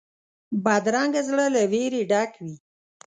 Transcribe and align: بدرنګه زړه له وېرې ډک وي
بدرنګه 0.63 1.21
زړه 1.27 1.45
له 1.55 1.61
وېرې 1.71 2.01
ډک 2.11 2.31
وي 2.43 2.55